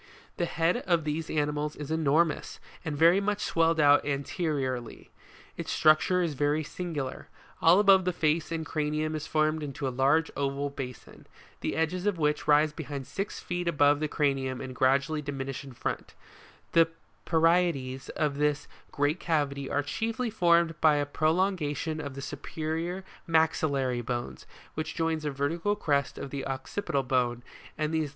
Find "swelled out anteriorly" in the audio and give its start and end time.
3.41-5.11